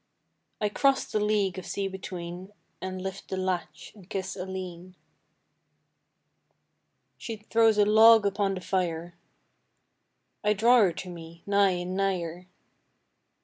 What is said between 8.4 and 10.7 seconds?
the fire. I